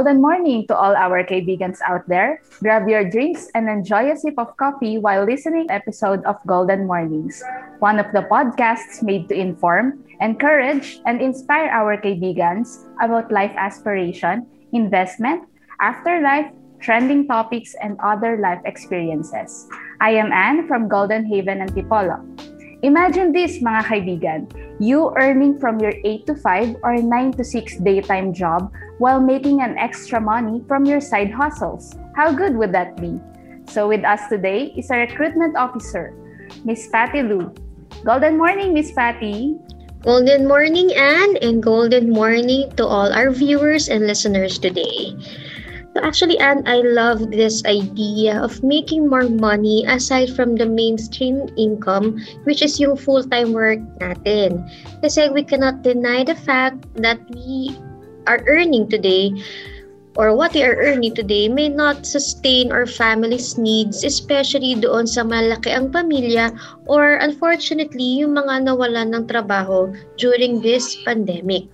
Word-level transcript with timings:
Golden 0.00 0.24
morning 0.24 0.64
to 0.64 0.72
all 0.72 0.96
our 0.96 1.20
kaibigan 1.28 1.76
out 1.84 2.08
there. 2.08 2.40
Grab 2.64 2.88
your 2.88 3.04
drinks 3.04 3.52
and 3.52 3.68
enjoy 3.68 4.08
a 4.08 4.16
sip 4.16 4.32
of 4.40 4.56
coffee 4.56 4.96
while 4.96 5.28
listening 5.28 5.68
to 5.68 5.76
episode 5.76 6.24
of 6.24 6.40
Golden 6.48 6.88
Mornings, 6.88 7.44
one 7.84 8.00
of 8.00 8.08
the 8.16 8.24
podcasts 8.24 9.04
made 9.04 9.28
to 9.28 9.36
inform, 9.36 10.00
encourage, 10.24 11.04
and 11.04 11.20
inspire 11.20 11.68
our 11.68 12.00
kaibigans 12.00 12.88
about 13.04 13.28
life 13.28 13.52
aspiration, 13.60 14.48
investment, 14.72 15.44
afterlife, 15.84 16.48
trending 16.80 17.28
topics, 17.28 17.76
and 17.84 18.00
other 18.00 18.40
life 18.40 18.64
experiences. 18.64 19.68
I 20.00 20.16
am 20.16 20.32
Anne 20.32 20.64
from 20.64 20.88
Golden 20.88 21.28
Haven 21.28 21.60
Antipolo. 21.60 22.24
Imagine 22.80 23.36
this 23.36 23.60
mga 23.60 23.84
kaibigan, 23.84 24.48
you 24.80 25.12
earning 25.20 25.60
from 25.60 25.76
your 25.76 25.92
8 26.08 26.24
to 26.24 26.34
5 26.40 26.80
or 26.80 26.96
9 26.96 27.36
to 27.36 27.44
6 27.44 27.84
daytime 27.84 28.32
job 28.32 28.72
while 29.00 29.18
making 29.18 29.64
an 29.64 29.80
extra 29.80 30.20
money 30.20 30.60
from 30.68 30.84
your 30.84 31.00
side 31.00 31.32
hustles. 31.32 31.96
How 32.14 32.30
good 32.36 32.52
would 32.60 32.76
that 32.76 33.00
be? 33.00 33.16
So 33.64 33.88
with 33.88 34.04
us 34.04 34.20
today 34.28 34.76
is 34.76 34.92
our 34.92 35.08
recruitment 35.08 35.56
officer, 35.56 36.12
Miss 36.68 36.84
Patty 36.92 37.24
Lu. 37.24 37.48
Golden 38.04 38.36
morning, 38.36 38.76
Miss 38.76 38.92
Patty. 38.92 39.56
Golden 40.04 40.44
morning, 40.46 40.92
Anne, 40.92 41.40
and 41.40 41.64
golden 41.64 42.12
morning 42.12 42.68
to 42.76 42.84
all 42.84 43.08
our 43.12 43.32
viewers 43.32 43.88
and 43.88 44.06
listeners 44.06 44.60
today. 44.60 45.16
So 45.96 46.04
actually, 46.04 46.38
Anne, 46.38 46.62
I 46.68 46.84
love 46.84 47.32
this 47.32 47.64
idea 47.64 48.36
of 48.36 48.62
making 48.62 49.08
more 49.08 49.28
money 49.28 49.84
aside 49.88 50.30
from 50.36 50.54
the 50.54 50.68
mainstream 50.68 51.48
income, 51.56 52.20
which 52.44 52.62
is 52.62 52.78
yung 52.78 52.96
full-time 53.00 53.52
work 53.56 53.80
natin. 53.98 54.68
Kasi 55.00 55.32
we 55.32 55.42
cannot 55.42 55.82
deny 55.82 56.22
the 56.22 56.36
fact 56.36 56.84
that 57.00 57.18
we 57.32 57.74
are 58.30 58.46
earning 58.46 58.86
today 58.86 59.34
or 60.14 60.34
what 60.34 60.54
we 60.54 60.62
are 60.62 60.78
earning 60.78 61.14
today 61.14 61.50
may 61.50 61.66
not 61.66 62.06
sustain 62.06 62.70
our 62.70 62.86
family's 62.86 63.58
needs, 63.58 64.02
especially 64.06 64.74
doon 64.78 65.06
sa 65.06 65.26
malaki 65.26 65.70
ang 65.70 65.90
pamilya 65.90 66.54
or 66.86 67.18
unfortunately, 67.18 68.22
yung 68.22 68.38
mga 68.38 68.70
nawalan 68.70 69.14
ng 69.14 69.26
trabaho 69.26 69.90
during 70.18 70.62
this 70.62 70.98
pandemic. 71.02 71.66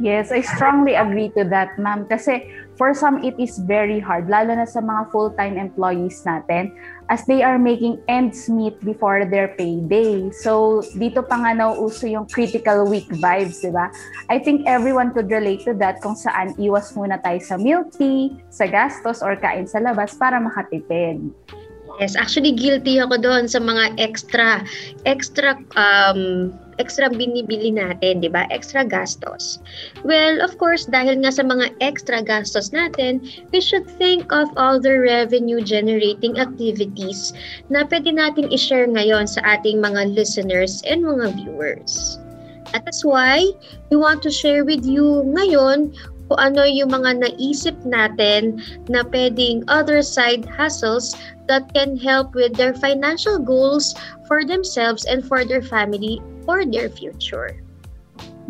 Yes, 0.00 0.32
I 0.32 0.40
strongly 0.40 0.96
agree 0.96 1.28
to 1.36 1.44
that, 1.52 1.76
ma'am. 1.76 2.08
Kasi 2.08 2.48
for 2.80 2.96
some, 2.96 3.20
it 3.20 3.36
is 3.36 3.60
very 3.60 4.00
hard, 4.00 4.32
lalo 4.32 4.56
na 4.56 4.64
sa 4.64 4.80
mga 4.80 5.12
full-time 5.12 5.60
employees 5.60 6.24
natin, 6.24 6.72
as 7.12 7.20
they 7.28 7.44
are 7.44 7.60
making 7.60 8.00
ends 8.08 8.48
meet 8.48 8.80
before 8.80 9.28
their 9.28 9.52
payday. 9.60 10.32
So, 10.32 10.80
dito 10.96 11.20
pa 11.20 11.36
nga 11.44 11.52
nauuso 11.52 12.08
yung 12.08 12.24
critical 12.24 12.88
week 12.88 13.12
vibes, 13.12 13.60
di 13.60 13.68
ba? 13.68 13.92
I 14.32 14.40
think 14.40 14.64
everyone 14.64 15.12
could 15.12 15.28
relate 15.28 15.68
to 15.68 15.76
that 15.84 16.00
kung 16.00 16.16
saan 16.16 16.56
iwas 16.56 16.96
muna 16.96 17.20
tayo 17.20 17.36
sa 17.44 17.60
milk 17.60 17.92
tea, 17.92 18.40
sa 18.48 18.64
gastos, 18.64 19.20
or 19.20 19.36
kain 19.36 19.68
sa 19.68 19.84
labas 19.84 20.16
para 20.16 20.40
makatipid. 20.40 21.20
Yes, 22.00 22.16
actually 22.16 22.56
guilty 22.56 22.96
ako 22.96 23.20
doon 23.20 23.44
sa 23.44 23.60
mga 23.60 24.00
extra 24.00 24.64
extra 25.04 25.60
um 25.76 26.48
extra 26.80 27.12
binibili 27.12 27.68
natin, 27.68 28.24
'di 28.24 28.32
ba? 28.32 28.48
Extra 28.48 28.88
gastos. 28.88 29.60
Well, 30.00 30.40
of 30.40 30.56
course, 30.56 30.88
dahil 30.88 31.20
nga 31.20 31.36
sa 31.36 31.44
mga 31.44 31.76
extra 31.84 32.24
gastos 32.24 32.72
natin, 32.72 33.20
we 33.52 33.60
should 33.60 33.84
think 34.00 34.32
of 34.32 34.48
all 34.56 34.80
the 34.80 34.96
revenue 34.96 35.60
generating 35.60 36.40
activities 36.40 37.36
na 37.68 37.84
pwede 37.84 38.16
nating 38.16 38.48
i-share 38.48 38.88
ngayon 38.88 39.28
sa 39.28 39.44
ating 39.44 39.84
mga 39.84 40.16
listeners 40.16 40.80
and 40.88 41.04
mga 41.04 41.36
viewers. 41.36 42.16
At 42.72 42.88
that's 42.88 43.04
why 43.04 43.44
we 43.90 44.00
want 44.00 44.22
to 44.22 44.30
share 44.32 44.64
with 44.64 44.86
you 44.86 45.26
ngayon 45.36 45.92
kung 46.30 46.38
ano 46.38 46.62
yung 46.62 46.94
mga 46.94 47.26
naisip 47.26 47.74
natin 47.82 48.62
na 48.86 49.02
pwedeng 49.10 49.66
other 49.66 49.98
side 49.98 50.46
hustles 50.46 51.10
that 51.50 51.66
can 51.74 51.98
help 51.98 52.30
with 52.38 52.54
their 52.54 52.70
financial 52.70 53.42
goals 53.42 53.98
for 54.30 54.46
themselves 54.46 55.02
and 55.10 55.26
for 55.26 55.42
their 55.42 55.58
family 55.58 56.22
or 56.50 56.66
their 56.66 56.90
future. 56.90 57.62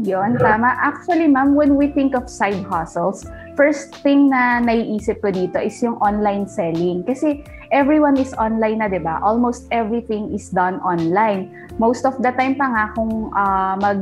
Yon, 0.00 0.40
tama. 0.40 0.72
Actually, 0.80 1.28
ma'am, 1.28 1.52
when 1.52 1.76
we 1.76 1.92
think 1.92 2.16
of 2.16 2.24
side 2.24 2.64
hustles, 2.64 3.28
first 3.52 3.92
thing 4.00 4.32
na 4.32 4.56
naiisip 4.64 5.20
ko 5.20 5.28
dito 5.28 5.60
is 5.60 5.76
yung 5.84 6.00
online 6.00 6.48
selling. 6.48 7.04
Kasi 7.04 7.44
everyone 7.68 8.16
is 8.16 8.32
online 8.40 8.80
na, 8.80 8.88
di 8.88 8.96
ba? 8.96 9.20
Almost 9.20 9.68
everything 9.68 10.32
is 10.32 10.48
done 10.48 10.80
online. 10.80 11.52
Most 11.76 12.08
of 12.08 12.16
the 12.24 12.32
time 12.32 12.56
pa 12.56 12.72
nga 12.72 12.84
kung 12.96 13.28
uh, 13.36 13.76
mag 13.76 14.00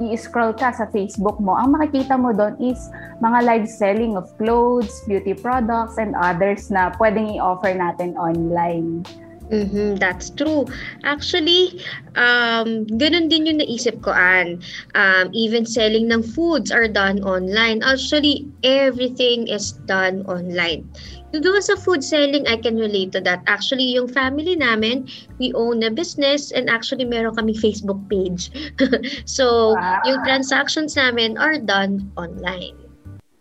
i-scroll 0.00 0.52
ka 0.56 0.72
sa 0.72 0.88
Facebook 0.92 1.40
mo, 1.40 1.56
ang 1.56 1.72
makikita 1.72 2.16
mo 2.16 2.32
doon 2.32 2.56
is 2.60 2.88
mga 3.20 3.38
live 3.44 3.68
selling 3.68 4.16
of 4.16 4.28
clothes, 4.36 4.92
beauty 5.08 5.32
products, 5.32 5.96
and 5.96 6.12
others 6.16 6.68
na 6.68 6.92
pwedeng 7.00 7.32
i-offer 7.36 7.72
natin 7.72 8.12
online. 8.16 9.04
Mm-hmm, 9.50 10.02
that's 10.02 10.30
true. 10.30 10.66
Actually, 11.06 11.78
um, 12.18 12.82
ganun 12.98 13.30
din 13.30 13.46
yung 13.46 13.62
naisip 13.62 14.02
ko, 14.02 14.10
Ann. 14.10 14.58
Um, 14.98 15.30
even 15.30 15.62
selling 15.62 16.10
ng 16.10 16.22
foods 16.22 16.74
are 16.74 16.90
done 16.90 17.22
online. 17.22 17.82
Actually, 17.86 18.50
everything 18.66 19.46
is 19.46 19.78
done 19.86 20.26
online. 20.26 20.90
Doon 21.30 21.62
sa 21.62 21.76
food 21.76 22.02
selling, 22.02 22.48
I 22.48 22.56
can 22.56 22.74
relate 22.74 23.12
to 23.12 23.20
that. 23.22 23.44
Actually, 23.46 23.86
yung 23.94 24.08
family 24.08 24.56
namin, 24.56 25.06
we 25.38 25.52
own 25.54 25.82
a 25.84 25.90
business 25.90 26.50
and 26.50 26.66
actually 26.66 27.04
meron 27.04 27.36
kami 27.36 27.54
Facebook 27.54 28.00
page. 28.10 28.50
so, 29.28 29.76
wow. 29.78 30.00
yung 30.06 30.24
transactions 30.24 30.96
namin 30.96 31.38
are 31.38 31.60
done 31.60 32.10
online. 32.16 32.74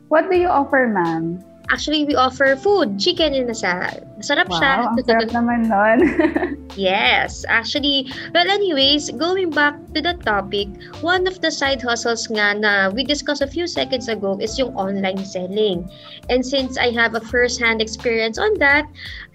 What 0.09 0.29
do 0.29 0.37
you 0.37 0.49
offer, 0.51 0.85
ma'am? 0.85 1.41
Actually, 1.71 2.05
we 2.05 2.15
offer 2.15 2.55
food, 2.55 2.99
chicken 2.99 3.33
and 3.33 3.49
asal. 3.49 3.89
Masarap 4.21 4.47
wow, 4.47 4.59
siya. 4.61 4.71
ang 4.85 4.97
sarap 5.01 5.29
naman 5.33 5.59
nun. 5.67 5.99
yes, 6.77 7.43
actually, 7.49 8.07
well 8.33 8.47
anyways, 8.47 9.09
going 9.17 9.49
back 9.49 9.75
to 9.93 9.99
the 10.01 10.13
topic, 10.21 10.69
one 11.01 11.25
of 11.25 11.41
the 11.41 11.49
side 11.49 11.81
hustles 11.81 12.29
nga 12.29 12.53
na 12.53 12.89
we 12.93 13.03
discussed 13.03 13.41
a 13.41 13.49
few 13.49 13.65
seconds 13.65 14.07
ago 14.07 14.37
is 14.37 14.55
yung 14.61 14.71
online 14.77 15.25
selling. 15.25 15.89
And 16.29 16.45
since 16.45 16.77
I 16.77 16.93
have 16.93 17.17
a 17.17 17.21
first-hand 17.21 17.81
experience 17.81 18.37
on 18.37 18.55
that, 18.61 18.85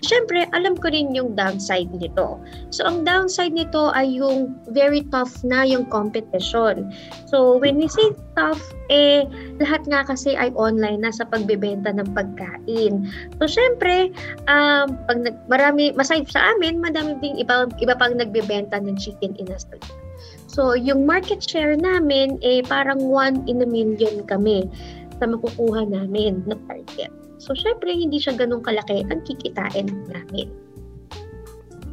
syempre, 0.04 0.48
alam 0.52 0.76
ko 0.76 0.88
rin 0.92 1.12
yung 1.12 1.36
downside 1.36 1.92
nito. 1.96 2.40
So, 2.72 2.84
ang 2.84 3.04
downside 3.04 3.52
nito 3.52 3.92
ay 3.92 4.20
yung 4.20 4.56
very 4.72 5.04
tough 5.12 5.32
na 5.44 5.64
yung 5.64 5.88
competition. 5.88 6.92
So, 7.28 7.60
when 7.60 7.76
we 7.76 7.88
say 7.88 8.12
tough, 8.36 8.60
eh, 8.88 9.28
lahat 9.60 9.84
nga 9.88 10.04
kasi 10.04 10.34
ay 10.36 10.52
online 10.56 11.04
na 11.04 11.12
sa 11.12 11.28
pagbebenta 11.28 11.92
ng 11.92 12.08
pagkain. 12.16 13.06
So, 13.38 13.48
syempre, 13.48 14.12
um, 14.48 14.96
pag 15.08 15.18
nag, 15.24 15.36
marami, 15.48 15.92
maside 15.92 16.28
sa 16.28 16.56
amin, 16.56 16.80
madami 16.80 17.16
ding 17.20 17.36
iba, 17.36 17.68
iba 17.80 17.94
pang 17.96 18.16
nagbebenta 18.16 18.80
ng 18.80 18.96
chicken 18.96 19.36
in 19.36 19.48
a 19.52 19.58
street. 19.60 19.84
So, 20.50 20.74
yung 20.74 21.06
market 21.06 21.46
share 21.46 21.78
namin, 21.78 22.42
eh, 22.42 22.66
parang 22.66 22.98
one 23.06 23.46
in 23.46 23.62
a 23.62 23.68
million 23.68 24.26
kami 24.26 24.66
sa 25.22 25.30
makukuha 25.30 25.86
namin 25.86 26.42
na 26.48 26.58
target. 26.66 27.12
So, 27.40 27.56
syempre, 27.56 27.88
hindi 27.96 28.20
siya 28.20 28.36
ganun 28.36 28.60
kalaki 28.60 29.00
ang 29.08 29.24
kikitain 29.24 29.88
namin. 30.12 30.52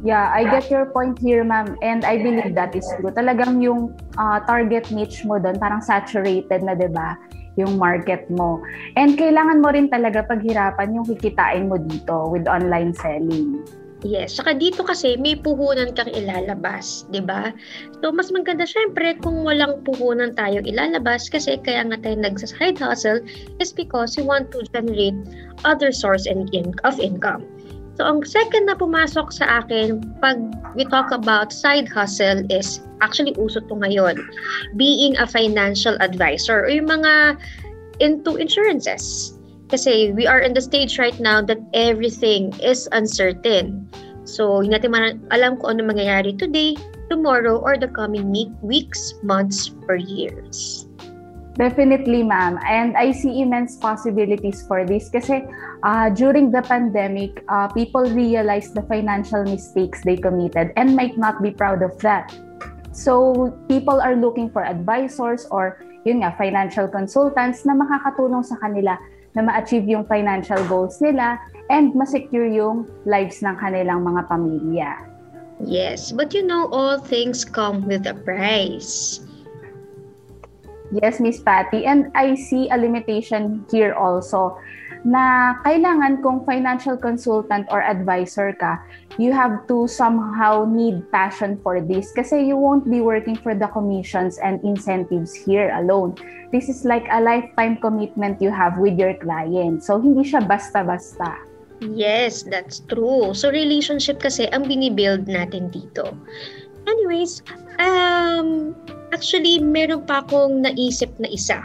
Yeah, 0.04 0.30
I 0.30 0.46
get 0.46 0.70
your 0.70 0.92
point 0.94 1.18
here, 1.18 1.42
ma'am. 1.42 1.74
And 1.82 2.04
I 2.04 2.20
believe 2.20 2.54
that 2.54 2.76
is 2.76 2.86
true. 3.00 3.10
Talagang 3.10 3.58
yung 3.64 3.96
uh, 4.14 4.38
target 4.46 4.92
niche 4.94 5.26
mo 5.26 5.40
doon, 5.40 5.58
parang 5.58 5.82
saturated 5.82 6.62
na, 6.62 6.76
di 6.76 6.86
ba? 6.86 7.18
Yung 7.58 7.80
market 7.80 8.28
mo. 8.30 8.62
And 8.94 9.18
kailangan 9.18 9.58
mo 9.58 9.74
rin 9.74 9.90
talaga 9.90 10.22
paghirapan 10.22 10.94
yung 10.94 11.06
kikitain 11.08 11.66
mo 11.66 11.80
dito 11.80 12.30
with 12.30 12.46
online 12.46 12.94
selling. 12.94 13.64
Yes, 14.06 14.38
saka 14.38 14.54
dito 14.54 14.86
kasi 14.86 15.18
may 15.18 15.34
puhunan 15.34 15.90
kang 15.90 16.06
ilalabas, 16.14 17.02
'di 17.10 17.18
ba? 17.26 17.50
So 17.98 18.14
mas 18.14 18.30
maganda 18.30 18.62
syempre 18.62 19.18
kung 19.18 19.42
walang 19.42 19.82
puhunan 19.82 20.38
tayong 20.38 20.70
ilalabas 20.70 21.26
kasi 21.26 21.58
kaya 21.66 21.82
nga 21.82 21.98
tayo 21.98 22.14
nagsa-side 22.22 22.78
hustle 22.78 23.18
is 23.58 23.74
because 23.74 24.14
we 24.14 24.22
want 24.22 24.54
to 24.54 24.62
generate 24.70 25.18
other 25.66 25.90
source 25.90 26.30
and 26.30 26.46
in- 26.54 26.78
of 26.86 27.02
income. 27.02 27.42
So, 27.98 28.06
ang 28.06 28.22
second 28.22 28.70
na 28.70 28.78
pumasok 28.78 29.34
sa 29.34 29.66
akin 29.66 29.98
pag 30.22 30.38
we 30.78 30.86
talk 30.86 31.10
about 31.10 31.50
side 31.50 31.90
hustle 31.90 32.46
is 32.46 32.78
actually 33.02 33.34
uso 33.34 33.58
to 33.58 33.74
ngayon. 33.74 34.22
Being 34.78 35.18
a 35.18 35.26
financial 35.26 35.98
advisor 35.98 36.62
or 36.62 36.70
yung 36.70 36.86
mga 36.86 37.34
into 37.98 38.38
insurances. 38.38 39.34
Kasi 39.68 40.12
we 40.16 40.24
are 40.26 40.40
in 40.40 40.56
the 40.56 40.64
stage 40.64 40.98
right 40.98 41.16
now 41.20 41.44
that 41.44 41.60
everything 41.76 42.56
is 42.60 42.88
uncertain. 42.92 43.84
So, 44.24 44.60
hindi 44.60 44.76
natin 44.76 45.24
alam 45.32 45.60
kung 45.60 45.76
ano 45.76 45.92
mangyayari 45.92 46.36
today, 46.36 46.76
tomorrow, 47.08 47.60
or 47.60 47.80
the 47.80 47.88
coming 47.88 48.32
weeks, 48.60 49.16
months, 49.24 49.72
or 49.88 49.96
years. 49.96 50.88
Definitely, 51.56 52.22
ma'am. 52.22 52.60
And 52.62 52.94
I 52.94 53.10
see 53.10 53.42
immense 53.42 53.74
possibilities 53.74 54.62
for 54.62 54.86
this 54.86 55.10
kasi 55.10 55.42
uh, 55.82 56.06
during 56.14 56.54
the 56.54 56.62
pandemic, 56.62 57.42
uh, 57.50 57.66
people 57.72 58.06
realized 58.06 58.78
the 58.78 58.86
financial 58.86 59.42
mistakes 59.42 60.04
they 60.06 60.14
committed 60.14 60.70
and 60.78 60.94
might 60.94 61.18
not 61.18 61.42
be 61.42 61.50
proud 61.50 61.82
of 61.82 61.98
that. 62.06 62.30
So, 62.94 63.50
people 63.66 63.98
are 63.98 64.14
looking 64.14 64.54
for 64.54 64.62
advisors 64.62 65.50
or 65.50 65.82
yun 66.06 66.22
nga, 66.22 66.32
financial 66.38 66.86
consultants 66.86 67.66
na 67.66 67.74
makakatulong 67.74 68.46
sa 68.46 68.54
kanila 68.62 68.94
na 69.36 69.44
ma-achieve 69.44 69.84
yung 69.88 70.04
financial 70.08 70.60
goals 70.70 71.00
nila 71.00 71.36
and 71.68 71.92
ma-secure 71.92 72.48
yung 72.48 72.88
lives 73.04 73.44
ng 73.44 73.56
kanilang 73.60 74.04
mga 74.04 74.22
pamilya. 74.28 74.90
Yes, 75.64 76.14
but 76.14 76.32
you 76.32 76.46
know, 76.46 76.70
all 76.70 76.98
things 77.02 77.44
come 77.44 77.82
with 77.84 78.06
a 78.06 78.14
price. 78.14 79.20
Yes, 80.94 81.20
Miss 81.20 81.42
Patty. 81.42 81.84
And 81.84 82.08
I 82.14 82.34
see 82.34 82.70
a 82.70 82.78
limitation 82.78 83.66
here 83.68 83.92
also 83.92 84.56
na 85.06 85.54
kailangan 85.62 86.22
kung 86.22 86.42
financial 86.42 86.98
consultant 86.98 87.66
or 87.70 87.82
advisor 87.82 88.50
ka, 88.56 88.82
you 89.18 89.30
have 89.30 89.66
to 89.70 89.86
somehow 89.86 90.66
need 90.66 91.02
passion 91.10 91.58
for 91.62 91.78
this 91.78 92.10
kasi 92.14 92.42
you 92.42 92.58
won't 92.58 92.86
be 92.86 93.02
working 93.02 93.36
for 93.38 93.54
the 93.54 93.68
commissions 93.70 94.38
and 94.42 94.62
incentives 94.66 95.34
here 95.34 95.70
alone. 95.78 96.14
This 96.50 96.68
is 96.72 96.82
like 96.82 97.06
a 97.12 97.20
lifetime 97.20 97.78
commitment 97.78 98.40
you 98.40 98.50
have 98.50 98.78
with 98.80 98.98
your 98.98 99.14
client. 99.20 99.84
So, 99.84 100.00
hindi 100.00 100.24
siya 100.24 100.48
basta-basta. 100.48 101.36
Yes, 101.78 102.42
that's 102.42 102.82
true. 102.90 103.36
So, 103.36 103.52
relationship 103.52 104.18
kasi 104.18 104.50
ang 104.50 104.66
binibuild 104.66 105.28
natin 105.28 105.70
dito. 105.70 106.16
Anyways, 106.88 107.44
um, 107.78 108.72
actually, 109.12 109.60
meron 109.60 110.08
pa 110.08 110.24
akong 110.24 110.64
naisip 110.64 111.12
na 111.20 111.28
isa 111.28 111.60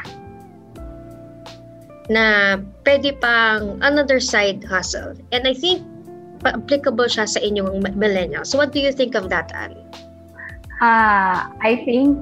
na 2.12 2.58
pwede 2.84 3.16
pang 3.20 3.80
another 3.84 4.20
side 4.20 4.64
hustle. 4.64 5.16
And 5.32 5.48
I 5.48 5.54
think 5.54 5.84
applicable 6.44 7.08
siya 7.08 7.28
sa 7.28 7.40
inyong 7.40 7.84
millennials. 7.96 8.52
So 8.52 8.60
what 8.60 8.76
do 8.76 8.80
you 8.84 8.92
think 8.92 9.16
of 9.16 9.32
that, 9.32 9.52
Anne? 9.56 9.80
Ah, 10.84 10.84
uh, 10.84 11.38
I 11.64 11.80
think 11.88 12.20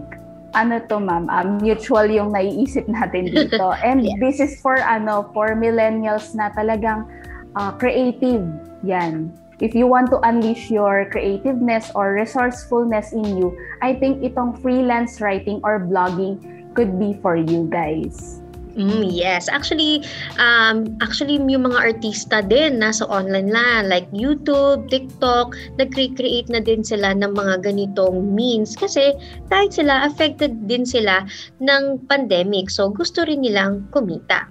ano 0.54 0.84
to 0.92 1.00
ma'am, 1.00 1.32
um, 1.32 1.58
mutual 1.64 2.06
yung 2.06 2.36
naiisip 2.36 2.86
natin 2.86 3.30
dito. 3.34 3.74
And 3.82 4.06
yes. 4.06 4.18
this 4.20 4.38
is 4.40 4.52
for 4.60 4.78
ano, 4.78 5.32
for 5.34 5.56
millennials 5.56 6.36
na 6.36 6.52
talagang 6.54 7.08
uh, 7.56 7.72
creative. 7.80 8.46
Yan. 8.84 9.32
If 9.62 9.78
you 9.78 9.86
want 9.86 10.10
to 10.10 10.18
unleash 10.26 10.74
your 10.74 11.06
creativeness 11.14 11.94
or 11.94 12.18
resourcefulness 12.18 13.14
in 13.14 13.38
you, 13.38 13.54
I 13.86 13.94
think 13.94 14.26
itong 14.26 14.58
freelance 14.58 15.22
writing 15.22 15.62
or 15.62 15.86
blogging 15.86 16.42
could 16.74 16.98
be 16.98 17.14
for 17.22 17.38
you 17.38 17.70
guys. 17.70 18.41
Mm, 18.72 19.12
yes. 19.12 19.52
Actually, 19.52 20.08
um, 20.40 20.96
actually 21.04 21.36
yung 21.36 21.68
mga 21.68 21.80
artista 21.92 22.40
din 22.40 22.80
nasa 22.80 23.04
online 23.12 23.52
na 23.52 23.84
like 23.84 24.08
YouTube, 24.16 24.88
TikTok, 24.88 25.52
nag-create 25.76 26.48
na 26.48 26.64
din 26.64 26.80
sila 26.80 27.12
ng 27.12 27.36
mga 27.36 27.68
ganitong 27.68 28.32
means 28.32 28.80
kasi 28.80 29.12
kahit 29.52 29.76
sila 29.76 30.08
affected 30.08 30.56
din 30.72 30.88
sila 30.88 31.28
ng 31.60 32.08
pandemic. 32.08 32.72
So 32.72 32.88
gusto 32.88 33.28
rin 33.28 33.44
nilang 33.44 33.92
kumita. 33.92 34.48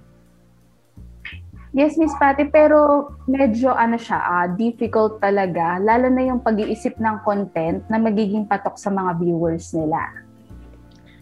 Yes, 1.71 1.95
Miss 1.95 2.11
Patty, 2.19 2.51
pero 2.51 3.15
medyo 3.31 3.71
ano 3.71 3.95
siya, 3.95 4.19
uh, 4.19 4.47
difficult 4.59 5.23
talaga, 5.23 5.79
lalo 5.79 6.11
na 6.11 6.27
yung 6.27 6.43
pag-iisip 6.43 6.99
ng 6.99 7.23
content 7.23 7.87
na 7.87 7.95
magiging 7.95 8.43
patok 8.43 8.75
sa 8.75 8.91
mga 8.91 9.23
viewers 9.23 9.71
nila. 9.71 10.03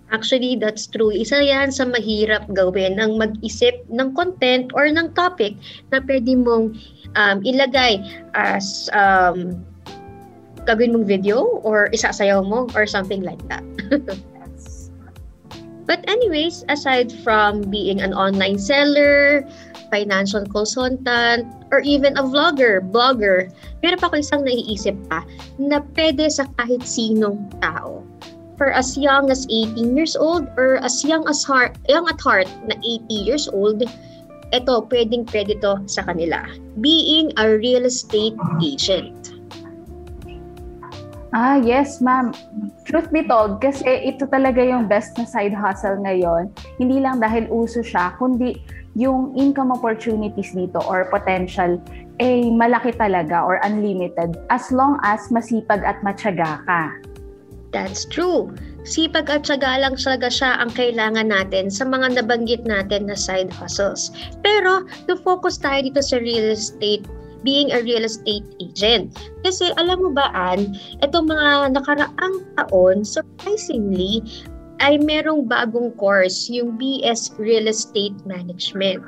Actually, 0.08 0.56
that's 0.56 0.88
true. 0.88 1.12
Isa 1.12 1.44
yan 1.44 1.68
sa 1.68 1.84
mahirap 1.84 2.48
gawin 2.56 2.96
ang 2.96 3.20
mag-isip 3.20 3.84
ng 3.92 4.16
content 4.16 4.72
or 4.72 4.88
ng 4.88 5.12
topic 5.12 5.52
na 5.92 6.00
pwede 6.00 6.32
mong 6.32 6.72
um, 7.12 7.38
ilagay 7.44 8.00
as 8.32 8.88
um, 8.96 9.60
gagawin 10.64 10.96
mong 10.96 11.04
video 11.04 11.60
or 11.60 11.92
isasayaw 11.92 12.40
mo 12.40 12.64
or 12.72 12.88
something 12.88 13.20
like 13.20 13.40
that. 13.52 13.64
But 15.88 16.04
anyways, 16.04 16.68
aside 16.68 17.08
from 17.24 17.64
being 17.72 18.04
an 18.04 18.12
online 18.12 18.60
seller, 18.60 19.48
financial 19.88 20.44
consultant, 20.44 21.48
or 21.72 21.80
even 21.80 22.12
a 22.20 22.24
vlogger, 22.28 22.84
blogger, 22.84 23.48
meron 23.80 23.96
pa 23.96 24.12
ako 24.12 24.20
isang 24.20 24.44
naiisip 24.44 24.92
pa 25.08 25.24
na 25.56 25.80
pwede 25.96 26.28
sa 26.28 26.44
kahit 26.60 26.84
sinong 26.84 27.40
tao 27.64 28.04
for 28.58 28.74
as 28.74 28.98
young 28.98 29.30
as 29.30 29.46
18 29.46 29.94
years 29.96 30.18
old 30.18 30.50
or 30.58 30.82
as 30.82 31.06
young 31.06 31.24
as 31.30 31.46
heart, 31.46 31.78
young 31.88 32.04
at 32.10 32.20
heart 32.20 32.50
na 32.66 32.74
80 32.82 33.06
years 33.14 33.46
old, 33.48 33.86
ito, 34.50 34.74
pwedeng 34.90 35.24
pwede 35.30 35.62
to 35.62 35.78
sa 35.86 36.02
kanila. 36.02 36.42
Being 36.82 37.30
a 37.38 37.56
real 37.56 37.86
estate 37.86 38.36
agent. 38.58 39.14
Ah, 41.30 41.60
yes, 41.60 42.00
ma'am. 42.00 42.32
Truth 42.88 43.12
be 43.12 43.20
told, 43.28 43.60
kasi 43.60 43.84
ito 43.84 44.24
talaga 44.26 44.64
yung 44.64 44.88
best 44.88 45.14
na 45.20 45.28
side 45.28 45.52
hustle 45.52 46.00
ngayon. 46.00 46.48
Hindi 46.80 47.04
lang 47.04 47.20
dahil 47.20 47.46
uso 47.52 47.84
siya, 47.84 48.16
kundi 48.16 48.56
yung 48.96 49.36
income 49.36 49.70
opportunities 49.70 50.56
dito 50.56 50.80
or 50.88 51.06
potential 51.12 51.78
eh 52.18 52.50
malaki 52.50 52.90
talaga 52.98 53.46
or 53.46 53.62
unlimited 53.62 54.34
as 54.50 54.74
long 54.74 54.98
as 55.06 55.30
masipag 55.30 55.86
at 55.86 56.02
matyaga 56.02 56.58
ka. 56.66 56.82
That's 57.68 58.08
true. 58.08 58.56
Sipag 58.88 59.28
at 59.28 59.44
syaga 59.44 59.76
lang 59.76 60.00
talaga 60.00 60.32
siya 60.32 60.56
ang 60.56 60.72
kailangan 60.72 61.28
natin 61.28 61.68
sa 61.68 61.84
mga 61.84 62.16
nabanggit 62.16 62.64
natin 62.64 63.12
na 63.12 63.16
side 63.16 63.52
hustles. 63.52 64.08
Pero, 64.40 64.88
to 65.04 65.20
focus 65.20 65.60
tayo 65.60 65.84
dito 65.84 66.00
sa 66.00 66.16
real 66.16 66.56
estate 66.56 67.04
being 67.46 67.70
a 67.70 67.84
real 67.84 68.02
estate 68.02 68.46
agent. 68.58 69.14
Kasi 69.44 69.70
alam 69.78 70.02
mo 70.02 70.10
ba, 70.10 70.32
Ann, 70.34 70.74
itong 71.04 71.30
mga 71.30 71.76
nakaraang 71.76 72.36
taon, 72.58 73.06
surprisingly, 73.06 74.24
ay 74.78 74.98
merong 74.98 75.46
bagong 75.46 75.90
course, 75.98 76.46
yung 76.50 76.78
BS 76.78 77.34
Real 77.38 77.66
Estate 77.66 78.14
Management. 78.26 79.02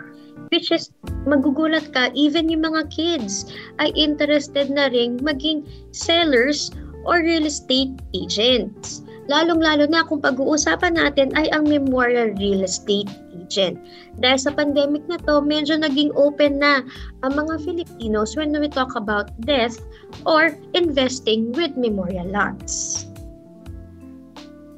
Which 0.50 0.74
is, 0.74 0.90
magugulat 1.30 1.94
ka, 1.94 2.10
even 2.14 2.50
yung 2.50 2.66
mga 2.66 2.90
kids 2.90 3.46
ay 3.78 3.94
interested 3.94 4.66
na 4.66 4.90
rin 4.90 5.22
maging 5.22 5.62
sellers 5.94 6.74
or 7.04 7.22
real 7.22 7.46
estate 7.46 7.92
agents. 8.14 9.02
Lalong-lalo 9.30 9.86
na 9.86 10.02
kung 10.02 10.18
pag-uusapan 10.18 10.98
natin 10.98 11.30
ay 11.38 11.46
ang 11.54 11.66
memorial 11.70 12.34
real 12.34 12.66
estate 12.66 13.10
agent. 13.38 13.78
Dahil 14.18 14.38
sa 14.38 14.50
pandemic 14.50 15.06
na 15.06 15.18
to, 15.22 15.38
medyo 15.38 15.78
naging 15.78 16.10
open 16.18 16.58
na 16.58 16.82
ang 17.22 17.38
mga 17.38 17.62
Filipinos 17.62 18.34
when 18.34 18.50
we 18.54 18.66
talk 18.66 18.94
about 18.98 19.30
death 19.46 19.78
or 20.26 20.54
investing 20.74 21.54
with 21.54 21.78
memorial 21.78 22.26
lots. 22.26 23.09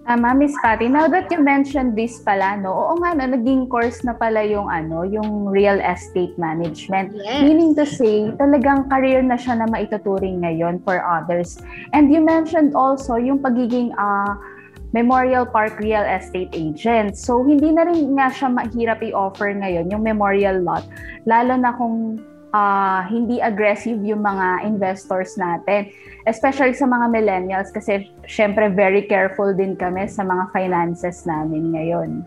Tama, 0.03 0.35
Miss 0.35 0.51
Patty. 0.59 0.91
Now 0.91 1.07
that 1.07 1.31
you 1.31 1.39
mentioned 1.39 1.95
this 1.95 2.19
pala, 2.27 2.59
no, 2.59 2.75
oo 2.75 2.95
nga, 2.99 3.15
no, 3.15 3.31
naging 3.31 3.71
course 3.71 4.03
na 4.03 4.11
pala 4.19 4.43
yung, 4.43 4.67
ano, 4.67 5.07
yung 5.07 5.47
real 5.47 5.79
estate 5.79 6.35
management. 6.35 7.15
Yes. 7.15 7.47
Meaning 7.47 7.79
to 7.79 7.87
say, 7.87 8.27
talagang 8.35 8.91
career 8.91 9.23
na 9.23 9.39
siya 9.39 9.63
na 9.63 9.71
maituturing 9.71 10.43
ngayon 10.43 10.83
for 10.83 10.99
others. 10.99 11.63
And 11.95 12.11
you 12.11 12.19
mentioned 12.19 12.75
also 12.75 13.15
yung 13.15 13.39
pagiging 13.47 13.95
uh, 13.95 14.35
Memorial 14.91 15.47
Park 15.47 15.79
Real 15.79 16.05
Estate 16.05 16.51
Agent. 16.53 17.17
So, 17.17 17.47
hindi 17.47 17.71
na 17.71 17.87
rin 17.89 18.19
nga 18.19 18.29
siya 18.29 18.53
mahirap 18.53 19.01
i-offer 19.07 19.55
ngayon, 19.55 19.89
yung 19.89 20.03
memorial 20.03 20.61
lot. 20.61 20.85
Lalo 21.25 21.55
na 21.57 21.73
kung 21.79 22.21
uh, 22.53 23.03
hindi 23.09 23.41
aggressive 23.41 23.99
yung 24.05 24.23
mga 24.23 24.69
investors 24.69 25.35
natin. 25.41 25.91
Especially 26.29 26.77
sa 26.77 26.87
mga 26.87 27.11
millennials 27.11 27.75
kasi 27.75 28.07
syempre 28.31 28.71
very 28.71 29.03
careful 29.11 29.51
din 29.51 29.75
kami 29.75 30.07
sa 30.07 30.23
mga 30.23 30.55
finances 30.55 31.27
namin 31.27 31.75
ngayon. 31.75 32.23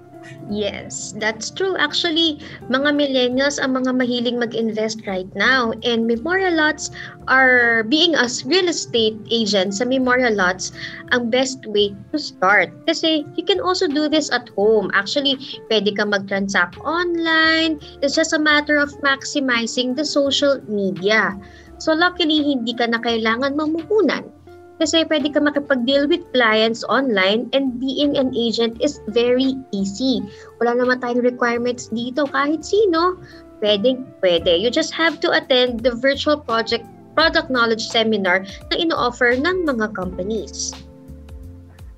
Yes, 0.50 1.14
that's 1.18 1.50
true. 1.50 1.74
Actually, 1.78 2.38
mga 2.70 2.94
millennials 2.94 3.58
ang 3.58 3.74
mga 3.74 3.98
mahiling 3.98 4.38
mag-invest 4.38 5.02
right 5.10 5.30
now. 5.34 5.74
And 5.82 6.06
memorial 6.06 6.54
lots 6.54 6.94
are, 7.26 7.82
being 7.90 8.14
as 8.14 8.46
real 8.46 8.70
estate 8.70 9.18
agents 9.34 9.82
sa 9.82 9.86
memorial 9.90 10.38
lots, 10.38 10.70
ang 11.14 11.34
best 11.34 11.66
way 11.66 11.98
to 12.14 12.18
start. 12.22 12.70
Kasi 12.86 13.26
you 13.34 13.46
can 13.46 13.58
also 13.58 13.90
do 13.90 14.06
this 14.06 14.30
at 14.30 14.50
home. 14.54 14.94
Actually, 14.94 15.42
pwede 15.74 15.98
ka 15.98 16.06
mag-transact 16.06 16.78
online. 16.86 17.82
It's 18.06 18.14
just 18.14 18.34
a 18.34 18.42
matter 18.42 18.78
of 18.78 18.94
maximizing 19.02 19.98
the 19.98 20.06
social 20.06 20.62
media. 20.70 21.34
So 21.82 21.98
luckily, 21.98 22.46
hindi 22.46 22.78
ka 22.78 22.86
na 22.86 23.02
kailangan 23.02 23.58
mamuhunan 23.58 24.35
kasi 24.76 25.08
pwede 25.08 25.32
ka 25.32 25.40
makipag-deal 25.40 26.08
with 26.12 26.28
clients 26.36 26.84
online 26.92 27.48
and 27.56 27.80
being 27.80 28.20
an 28.20 28.36
agent 28.36 28.76
is 28.84 29.00
very 29.16 29.56
easy. 29.72 30.20
Wala 30.60 30.76
naman 30.84 31.00
tayong 31.00 31.24
requirements 31.24 31.88
dito. 31.92 32.28
Kahit 32.28 32.68
sino, 32.68 33.16
pwede, 33.64 34.04
pwede. 34.20 34.60
You 34.60 34.68
just 34.68 34.92
have 34.92 35.24
to 35.24 35.32
attend 35.32 35.80
the 35.80 35.96
virtual 35.96 36.40
project 36.44 36.84
product 37.16 37.48
knowledge 37.48 37.88
seminar 37.88 38.44
na 38.68 38.76
ino-offer 38.76 39.40
ng 39.40 39.64
mga 39.64 39.96
companies. 39.96 40.76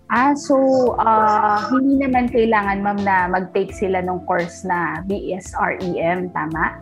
Ah, 0.07 0.31
so 0.37 0.55
uh, 1.03 1.59
hindi 1.67 1.99
naman 2.05 2.31
kailangan 2.31 2.79
ma'am 2.79 2.99
na 3.03 3.27
mag-take 3.27 3.75
sila 3.75 3.99
ng 3.99 4.23
course 4.23 4.63
na 4.63 5.03
BSREM, 5.03 6.31
tama? 6.31 6.79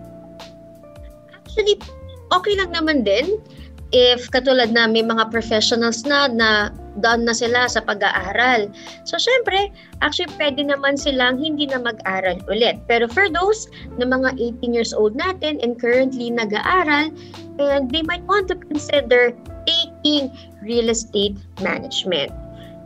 Actually, 1.33 1.79
okay 2.29 2.53
lang 2.53 2.69
naman 2.69 3.01
din 3.01 3.41
if 3.95 4.27
katulad 4.35 4.75
na 4.75 4.91
may 4.91 4.99
mga 4.99 5.31
professionals 5.31 6.03
na 6.03 6.27
na 6.27 6.67
done 6.99 7.23
na 7.23 7.31
sila 7.31 7.67
sa 7.67 7.79
pag-aaral. 7.79 8.67
So, 9.07 9.15
syempre, 9.15 9.71
actually, 10.03 10.31
pwede 10.35 10.67
naman 10.67 10.99
silang 10.99 11.39
hindi 11.39 11.67
na 11.67 11.79
mag-aral 11.79 12.43
ulit. 12.51 12.83
Pero 12.91 13.07
for 13.07 13.31
those 13.31 13.71
na 13.95 14.03
mga 14.03 14.35
18 14.59 14.75
years 14.75 14.91
old 14.91 15.15
natin 15.15 15.63
and 15.63 15.79
currently 15.79 16.27
nag-aaral, 16.27 17.11
and 17.59 17.87
they 17.87 18.03
might 18.03 18.23
want 18.27 18.51
to 18.51 18.59
consider 18.67 19.31
taking 19.63 20.31
real 20.59 20.91
estate 20.91 21.39
management. 21.63 22.35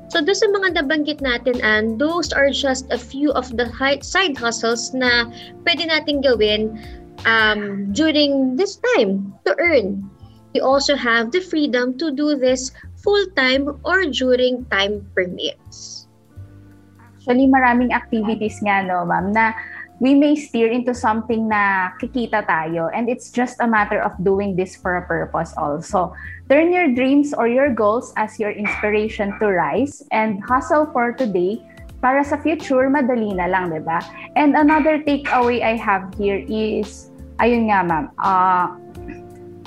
So, 0.09 0.25
doon 0.25 0.37
sa 0.37 0.49
mga 0.49 0.67
nabanggit 0.81 1.21
natin, 1.21 1.61
and 1.61 2.01
those 2.01 2.33
are 2.33 2.49
just 2.49 2.89
a 2.89 2.97
few 2.97 3.29
of 3.37 3.49
the 3.53 3.69
side 4.01 4.37
hustles 4.37 4.89
na 4.93 5.29
pwede 5.65 5.85
natin 5.85 6.25
gawin 6.25 6.81
um, 7.29 7.93
during 7.93 8.57
this 8.57 8.81
time 8.97 9.37
to 9.45 9.53
earn. 9.61 10.09
We 10.53 10.61
also 10.61 10.95
have 10.95 11.31
the 11.31 11.41
freedom 11.41 11.97
to 12.01 12.09
do 12.09 12.35
this 12.35 12.71
full-time 13.03 13.79
or 13.85 14.05
during 14.09 14.65
time 14.73 15.05
permits. 15.13 16.07
Actually, 17.19 17.47
maraming 17.47 17.93
activities 17.93 18.57
nga, 18.65 18.81
no, 18.81 19.05
ma'am, 19.05 19.31
na 19.31 19.53
we 19.99 20.15
may 20.15 20.33
steer 20.35 20.71
into 20.71 20.95
something 20.95 21.47
na 21.51 21.91
kikita 21.99 22.47
tayo 22.47 22.87
and 22.95 23.11
it's 23.11 23.29
just 23.29 23.59
a 23.59 23.67
matter 23.67 23.99
of 23.99 24.15
doing 24.23 24.55
this 24.55 24.75
for 24.75 24.97
a 24.97 25.03
purpose 25.05 25.53
also. 25.59 26.15
Turn 26.49 26.71
your 26.73 26.95
dreams 26.95 27.35
or 27.35 27.47
your 27.47 27.69
goals 27.69 28.15
as 28.15 28.39
your 28.39 28.51
inspiration 28.51 29.35
to 29.37 29.51
rise 29.51 30.01
and 30.09 30.41
hustle 30.47 30.87
for 30.95 31.13
today 31.13 31.61
para 31.99 32.23
sa 32.23 32.39
future, 32.39 32.87
madali 32.87 33.35
na 33.35 33.51
lang, 33.51 33.69
di 33.69 33.83
ba? 33.83 33.99
And 34.39 34.55
another 34.55 35.03
takeaway 35.03 35.61
I 35.61 35.75
have 35.75 36.07
here 36.15 36.41
is, 36.47 37.11
ayun 37.43 37.67
nga 37.67 37.83
ma'am, 37.83 38.05
uh, 38.23 38.65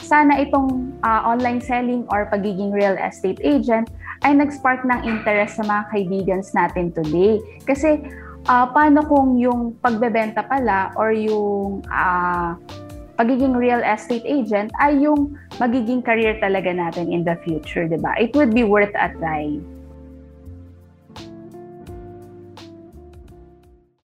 sana 0.03 0.43
itong 0.43 0.99
uh, 1.07 1.23
online 1.23 1.63
selling 1.63 2.03
or 2.11 2.27
pagiging 2.29 2.75
real 2.75 2.99
estate 2.99 3.39
agent 3.47 3.89
ay 4.27 4.35
nag-spark 4.35 4.83
ng 4.83 5.01
interest 5.07 5.59
sa 5.59 5.65
mga 5.67 5.83
kaibigans 5.95 6.51
natin 6.53 6.91
today. 6.91 7.39
Kasi 7.63 8.03
uh, 8.51 8.67
paano 8.71 9.07
kung 9.07 9.39
yung 9.39 9.79
pagbebenta 9.79 10.43
pala 10.47 10.91
or 10.99 11.15
yung 11.15 11.83
uh, 11.91 12.59
pagiging 13.15 13.55
real 13.55 13.83
estate 13.87 14.27
agent 14.27 14.75
ay 14.83 14.99
yung 14.99 15.39
magiging 15.63 16.03
career 16.03 16.39
talaga 16.43 16.75
natin 16.75 17.11
in 17.15 17.23
the 17.23 17.39
future, 17.47 17.87
di 17.87 17.99
ba? 17.99 18.15
It 18.19 18.35
would 18.35 18.51
be 18.51 18.67
worth 18.67 18.93
a 18.99 19.15
try. 19.23 19.59